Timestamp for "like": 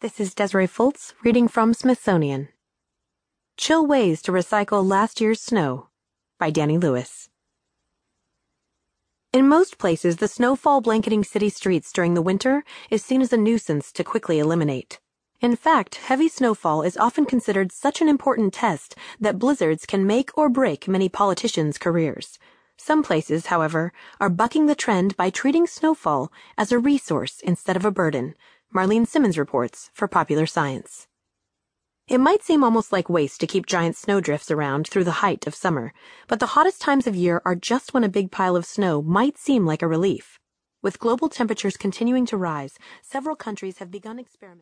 32.90-33.10, 39.66-39.82